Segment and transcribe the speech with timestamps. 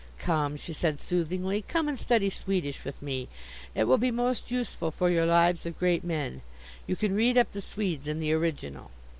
[0.17, 3.27] "Come," she said soothingly, "come and study Swedish with me.
[3.75, 6.41] It will be most useful for your Lives of Great Men.
[6.87, 8.89] You can read up the Swedes in the original.